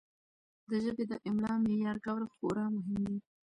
[0.69, 3.17] د ژبې د املاء معیار کول خورا مهم دي.